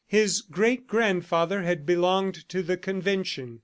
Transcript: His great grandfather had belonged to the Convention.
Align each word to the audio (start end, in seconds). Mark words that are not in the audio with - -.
His 0.07 0.41
great 0.41 0.87
grandfather 0.87 1.61
had 1.61 1.85
belonged 1.85 2.49
to 2.49 2.63
the 2.63 2.75
Convention. 2.75 3.59